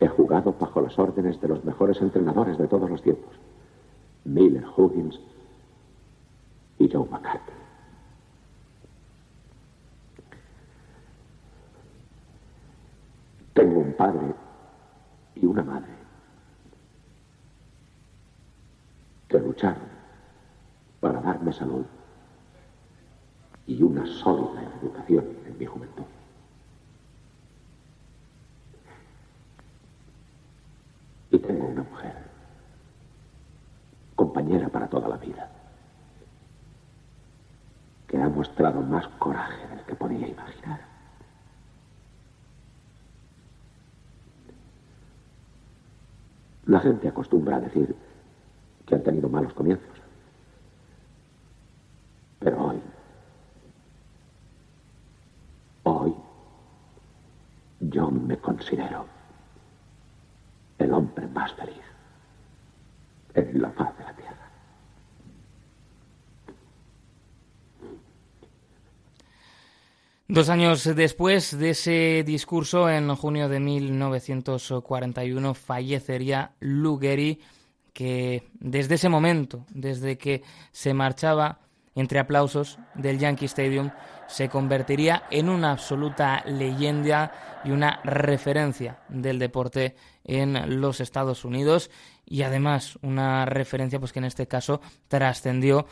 [0.00, 3.34] He jugado bajo las órdenes de los mejores entrenadores de todos los tiempos.
[4.24, 5.18] Miller, Huggins
[6.78, 7.52] y Joe McCarthy.
[13.54, 14.34] Tengo un padre
[15.34, 15.97] y una madre
[19.28, 19.88] que lucharon
[21.00, 21.84] para darme salud
[23.66, 26.04] y una sólida educación en mi juventud.
[31.30, 32.14] Y tengo una mujer,
[34.16, 35.50] compañera para toda la vida,
[38.06, 40.80] que ha mostrado más coraje del que podía imaginar.
[46.64, 47.94] La gente acostumbra a decir
[48.86, 49.98] que han tenido malos comienzos.
[52.38, 52.80] Pero hoy,
[55.82, 56.14] hoy,
[57.80, 59.04] yo me considero
[60.78, 61.82] el hombre más feliz
[63.34, 64.48] en la faz de la tierra.
[70.28, 77.40] Dos años después de ese discurso, en junio de 1941, fallecería Lou Gehrig,
[77.98, 81.58] que desde ese momento, desde que se marchaba
[81.96, 83.90] entre aplausos del Yankee Stadium,
[84.28, 91.90] se convertiría en una absoluta leyenda y una referencia del deporte en los Estados Unidos.
[92.24, 95.86] Y además una referencia pues que en este caso trascendió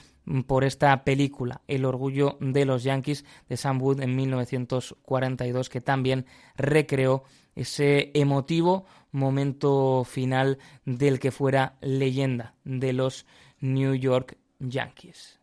[0.47, 6.27] por esta película El orgullo de los Yankees de Sam Wood en 1942 que también
[6.57, 7.25] recreó
[7.57, 8.85] ese emotivo
[9.17, 13.27] momento final del que fuera leyenda de los
[13.61, 15.41] New York Yankees.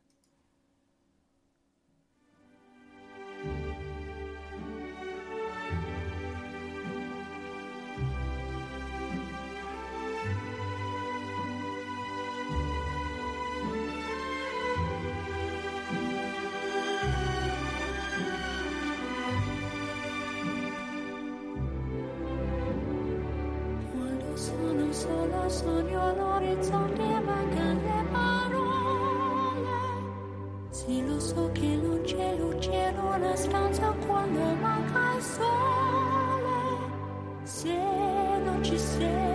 [24.93, 28.53] Solo sogno l'orizzonte mancano le parole
[30.69, 36.91] sì lo so che non c'è luce in una stanza quando manca il sole.
[37.43, 37.77] Se
[38.43, 39.32] non ci sei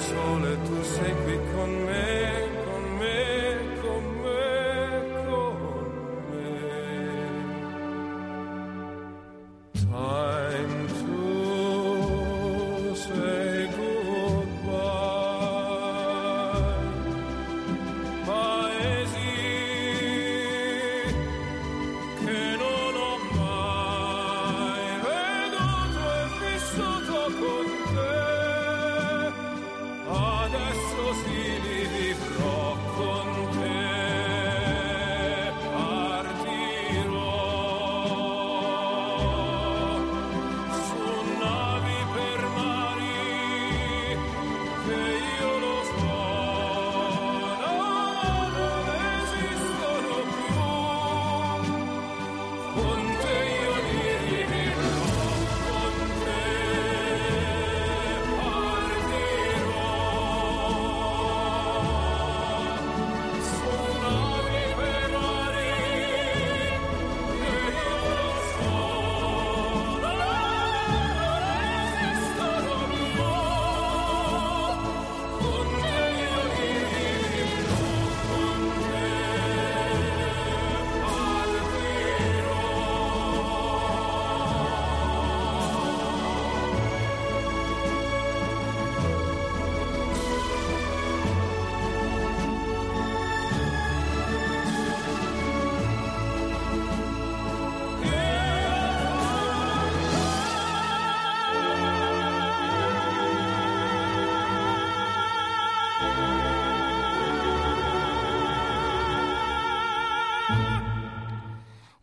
[0.00, 2.25] sole, tu sei qui con me,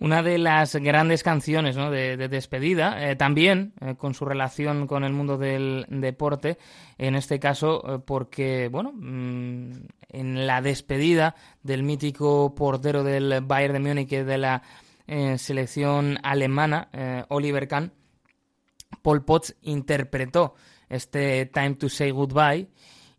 [0.04, 5.06] una de las grandes canciones de, de despedida, eh, también eh, con su relación con
[5.06, 6.58] el mundo del deporte,
[6.98, 9.72] en este caso eh, porque, bueno, mm,
[10.10, 14.62] en la despedida del mítico portero del Bayern de Múnich de la
[15.38, 16.90] selección alemana,
[17.30, 17.92] Oliver Kahn,
[19.02, 20.56] Paul Potts interpretó
[20.90, 22.70] este Time to Say Goodbye.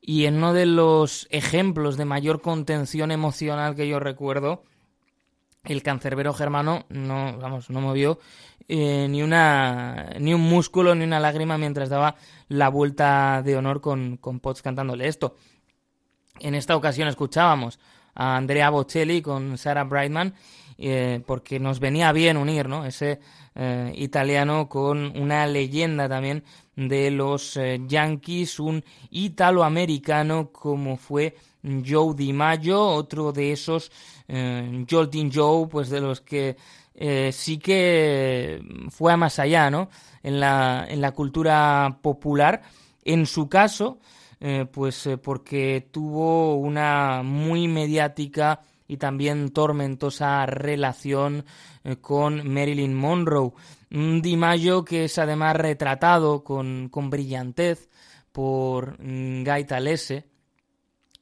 [0.01, 4.65] Y en uno de los ejemplos de mayor contención emocional que yo recuerdo,
[5.65, 8.19] el cancerbero germano no, vamos, no movió
[8.69, 12.17] eh, ni una ni un músculo ni una lágrima mientras daba
[12.49, 15.37] la vuelta de honor con, con Potts cantándole esto.
[16.41, 17.79] En esta ocasión escuchábamos
[18.15, 20.35] a Andrea Bocelli con Sarah Brightman
[20.79, 22.85] eh, porque nos venía bien unir, ¿no?
[22.85, 23.21] Ese
[23.55, 26.43] eh, italiano con una leyenda también
[26.75, 33.93] de los Yankees, un italoamericano como fue Joe DiMaggio, otro de esos
[34.29, 36.57] eh, Joe, pues de los que
[36.95, 39.91] eh, sí que fue a más allá, ¿no?
[40.23, 42.63] En la, en la cultura popular.
[43.05, 43.99] En su caso,
[44.41, 51.45] eh, pues eh, porque tuvo una muy mediática y también tormentosa relación
[52.01, 53.53] con Marilyn Monroe.
[53.91, 57.89] Un DiMaggio que es además retratado con, con brillantez
[58.33, 60.27] por mm, Guy Talese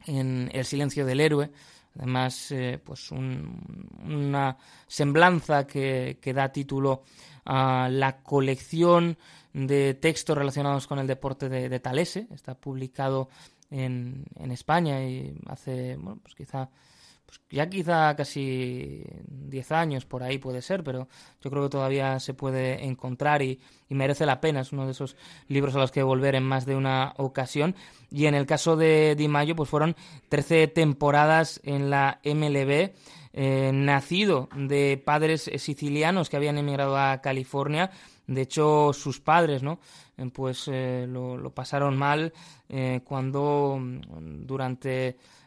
[0.07, 1.50] en El silencio del héroe.
[1.99, 7.03] Además, eh, pues un- una semblanza que, que da título
[7.45, 9.16] a la colección
[9.53, 12.26] de textos relacionados con el deporte de, de Talese.
[12.32, 13.28] Está publicado
[13.70, 16.70] en, en España y hace, bueno, pues quizá,
[17.33, 21.09] pues ya quizá casi 10 años por ahí puede ser, pero
[21.41, 24.61] yo creo que todavía se puede encontrar y, y merece la pena.
[24.61, 25.16] Es uno de esos
[25.49, 27.74] libros a los que volver en más de una ocasión.
[28.11, 29.97] Y en el caso de Di Maggio, pues fueron
[30.28, 32.93] 13 temporadas en la MLB.
[33.35, 37.91] eh, nacido de padres sicilianos que habían emigrado a California.
[38.26, 39.80] De hecho, sus padres, ¿no?
[40.18, 42.33] Eh, Pues eh, lo, pasaron mal
[43.05, 44.47] cuando mm,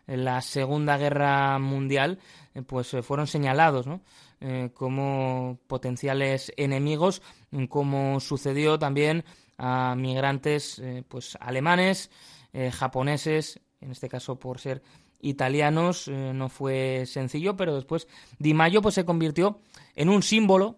[0.06, 2.20] durante la Segunda Guerra Mundial,
[2.54, 4.02] eh, pues eh, fueron señalados, ¿no?
[4.42, 7.22] Eh, como potenciales enemigos,
[7.70, 9.24] como sucedió también
[9.58, 12.12] a migrantes, pues alemanes,
[12.52, 14.84] eh, japoneses, en este caso por ser
[15.22, 19.62] italianos, no fue sencillo, pero después Di Maggio pues se convirtió
[19.96, 20.78] en un símbolo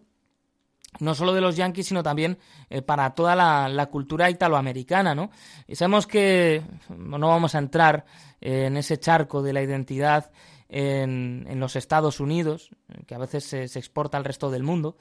[0.99, 2.37] no solo de los Yankees, sino también
[2.69, 5.29] eh, para toda la, cultura italoamericana, ¿no?
[5.67, 8.05] Y sabemos que no vamos a entrar
[8.41, 10.31] eh, en ese charco de la identidad
[10.69, 12.69] en, los Estados Unidos,
[13.05, 14.97] que a veces se, exporta al resto del mundo,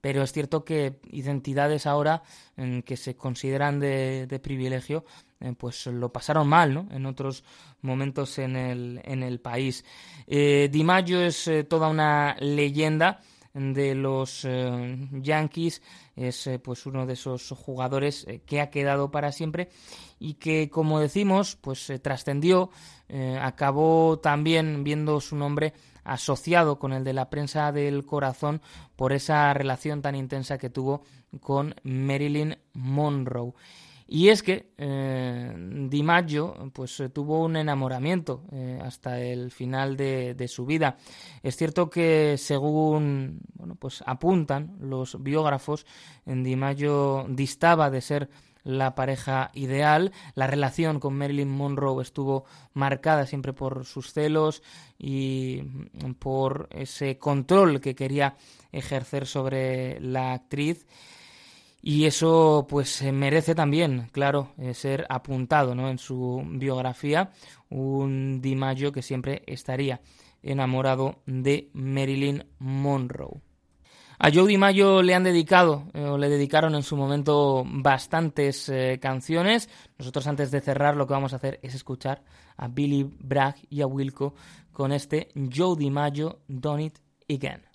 [0.00, 2.22] pero es cierto que identidades ahora
[2.56, 5.04] en que se consideran de, de privilegio,
[5.40, 6.88] eh, pues lo pasaron mal, ¿no?
[6.90, 7.44] En otros
[7.80, 9.84] momentos en el, en el país.
[10.26, 13.20] Eh, Di Maggio es toda una leyenda
[13.56, 15.80] de los eh, Yankees
[16.14, 19.70] es eh, pues uno de esos jugadores eh, que ha quedado para siempre
[20.18, 22.70] y que como decimos pues trascendió
[23.40, 25.72] acabó también viendo su nombre
[26.04, 28.60] asociado con el de la prensa del corazón
[28.96, 31.02] por esa relación tan intensa que tuvo
[31.40, 33.54] con Marilyn Monroe
[34.08, 35.52] y es que eh,
[35.88, 40.96] Di Maggio pues eh, tuvo un enamoramiento eh, hasta el final de, su vida.
[41.42, 45.86] Es cierto que según bueno, pues apuntan los biógrafos,
[46.24, 48.28] Di Maggio distaba de ser
[48.66, 50.12] la pareja ideal.
[50.34, 52.44] La relación con Marilyn Monroe estuvo
[52.74, 54.62] marcada siempre por sus celos
[54.98, 58.36] y mm, por ese control que quería
[58.72, 60.86] ejercer sobre la actriz.
[61.88, 65.88] Y eso pues merece también, claro, eh, ser apuntado ¿no?
[65.88, 67.30] en su biografía,
[67.70, 70.00] un Di Maggio que siempre estaría
[70.42, 73.40] enamorado de Marilyn Monroe.
[74.18, 78.68] A Joe Di Maggio le han dedicado, eh, o le dedicaron en su momento bastantes
[78.68, 79.68] eh, canciones.
[79.96, 82.24] Nosotros antes de cerrar lo que vamos a hacer es escuchar
[82.56, 84.34] a Billy Bragg y a Wilco
[84.72, 86.98] con este Joe Di Maggio, Done It
[87.30, 87.65] Again.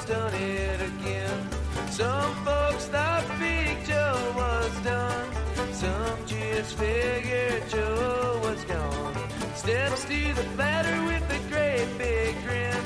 [0.00, 1.48] Maggio's done it again.
[1.90, 5.28] Some folks thought Big Joe was done.
[5.72, 9.14] Some just figured Joe was gone.
[9.54, 12.82] Steps to the platter with a great big grin.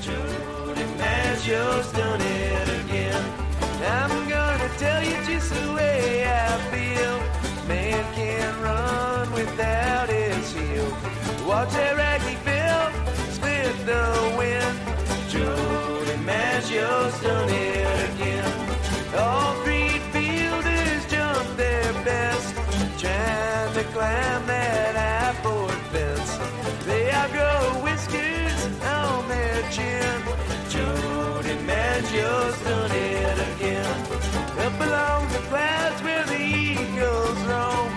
[0.00, 3.24] Jody Maggio's done it again.
[3.86, 7.18] I'm gonna tell you just the way I feel.
[7.68, 10.90] Man can run without his heel.
[11.46, 15.03] Watch that raggy bill split the wind.
[16.74, 19.14] Maggio's done it again.
[19.16, 22.52] All three fielders jumped their best,
[22.98, 26.36] trying to climb that high-board fence.
[26.84, 30.20] They outgrow whiskers on their chin.
[30.68, 33.94] Jody Maggio's done it again.
[34.66, 37.92] Up along the clouds where the eagles roam.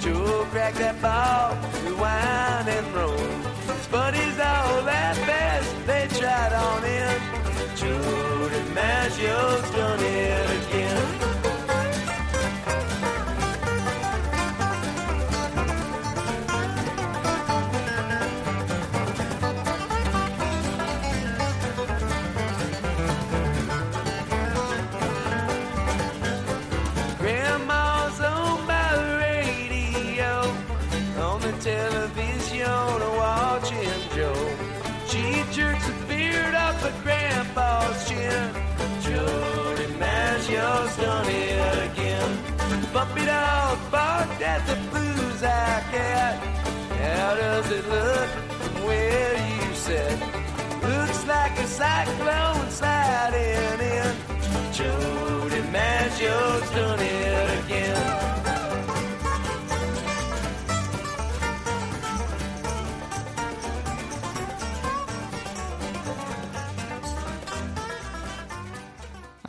[0.00, 1.54] Joe cracked that ball,
[1.84, 3.42] we whine and roam.
[3.76, 7.31] His buddies all laugh as they tried on in.
[7.82, 10.91] Jody Maggio's done it again.
[43.02, 46.38] Puppy dog barked at the blues eye cat.
[47.02, 50.20] How does it look from where you sit?
[50.84, 54.14] Looks like a cyclone sliding in.
[54.72, 58.21] Jody Maggio's done it again.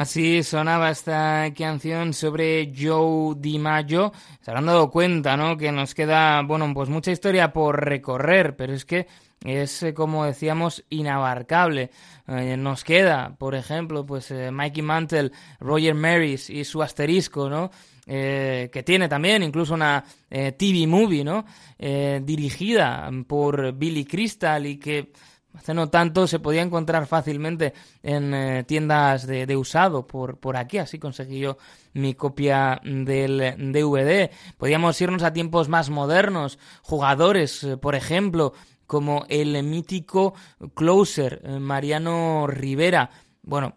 [0.03, 4.11] Así sonaba esta canción sobre Joe DiMaggio.
[4.41, 5.55] Se habrán dado cuenta, ¿no?
[5.55, 9.07] Que nos queda, bueno, pues mucha historia por recorrer, pero es que
[9.45, 11.89] es, eh, como decíamos, inabarcable.
[12.27, 15.31] Eh, nos queda, por ejemplo, pues eh, Mikey Mantle,
[15.61, 17.71] Roger Maris y su asterisco, ¿no?
[18.05, 21.45] Eh, que tiene también incluso una TV movie, ¿no?
[21.79, 25.13] Dirigida por Billy Crystal y que
[25.53, 30.77] hace no tanto se podía encontrar fácilmente en eh, tiendas de, usado por, por aquí,
[30.77, 31.57] así conseguí yo
[31.93, 34.31] mi copia del DVD.
[34.57, 38.53] Podíamos irnos a tiempos más modernos, jugadores, eh, por ejemplo,
[38.87, 40.33] como el mítico
[40.73, 43.09] closer eh, Mariano Rivera.
[43.45, 43.75] Bueno,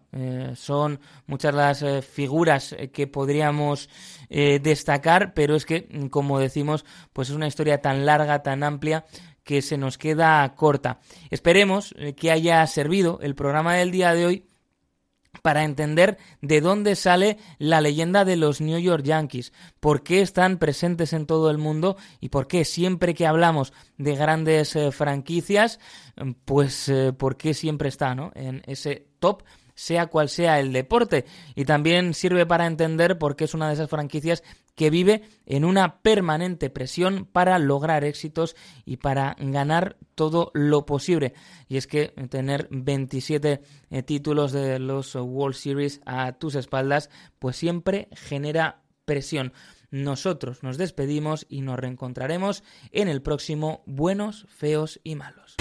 [0.55, 3.89] son muchas las figuras que podríamos
[4.29, 9.03] destacar, pero es que, mm, como decimos, pues es una historia tan larga, tan amplia,
[9.47, 10.99] que se nos queda corta.
[11.29, 14.43] Esperemos eh, que haya servido el programa del día de hoy
[15.41, 20.57] para entender de dónde sale la leyenda de los New York Yankees, por qué están
[20.57, 25.79] presentes en todo el mundo y por qué siempre que hablamos de grandes eh, franquicias,
[26.43, 28.33] pues eh, por qué siempre está ¿no?
[28.35, 29.43] en ese top
[29.77, 31.25] sea cual sea el deporte.
[31.55, 34.43] Y también sirve para entender por qué es una de esas franquicias
[34.75, 38.55] que vive en una permanente presión para lograr éxitos
[38.85, 41.33] y para ganar todo lo posible.
[41.67, 47.09] Y es que tener 27 eh, títulos de los World Series a tus espaldas,
[47.39, 49.53] pues siempre genera presión.
[49.89, 55.55] Nosotros nos despedimos y nos reencontraremos en el próximo Buenos, Feos y Malos.